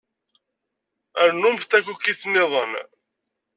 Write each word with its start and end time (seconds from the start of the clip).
Rnumt 1.27 1.63
takukit-nniḍen. 1.71 2.73